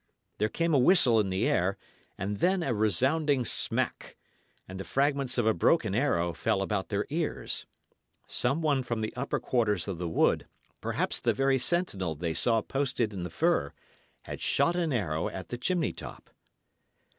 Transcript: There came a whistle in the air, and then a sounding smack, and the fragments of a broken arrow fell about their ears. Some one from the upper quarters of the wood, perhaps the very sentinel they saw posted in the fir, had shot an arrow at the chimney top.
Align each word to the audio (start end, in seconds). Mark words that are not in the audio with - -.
There 0.39 0.49
came 0.49 0.73
a 0.73 0.79
whistle 0.79 1.19
in 1.19 1.29
the 1.29 1.47
air, 1.47 1.77
and 2.17 2.37
then 2.39 2.63
a 2.63 2.89
sounding 2.89 3.45
smack, 3.45 4.17
and 4.67 4.79
the 4.79 4.83
fragments 4.83 5.37
of 5.37 5.45
a 5.45 5.53
broken 5.53 5.93
arrow 5.93 6.33
fell 6.33 6.63
about 6.63 6.89
their 6.89 7.05
ears. 7.11 7.67
Some 8.27 8.63
one 8.63 8.81
from 8.81 9.01
the 9.01 9.13
upper 9.15 9.39
quarters 9.39 9.87
of 9.87 9.99
the 9.99 10.09
wood, 10.09 10.47
perhaps 10.81 11.21
the 11.21 11.33
very 11.33 11.59
sentinel 11.59 12.15
they 12.15 12.33
saw 12.33 12.63
posted 12.63 13.13
in 13.13 13.21
the 13.21 13.29
fir, 13.29 13.73
had 14.23 14.41
shot 14.41 14.75
an 14.75 14.91
arrow 14.91 15.27
at 15.27 15.49
the 15.49 15.57
chimney 15.59 15.93
top. 15.93 16.31